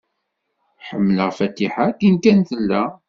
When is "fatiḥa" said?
1.37-1.83